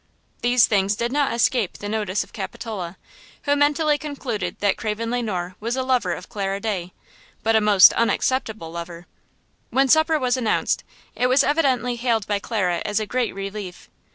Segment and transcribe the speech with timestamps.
[0.41, 2.97] These things did not escape the notice of Capitola,
[3.43, 6.91] who mentally concluded that Craven Le Noir was a lover of Clara Day,
[7.43, 9.05] but a most unacceptable lover.
[9.69, 10.83] When supper was announced
[11.15, 13.91] it was evidently hailed by Clara as a great relief.